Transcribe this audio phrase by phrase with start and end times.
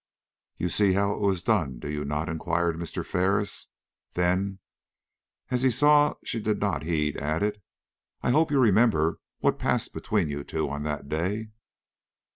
[0.57, 3.05] "You see how it was done, do you not?" inquired Mr.
[3.05, 3.67] Ferris.
[4.13, 4.57] Then,
[5.51, 7.61] as he saw she did not heed, added:
[8.23, 11.49] "I hope you remember what passed between you two on that day?"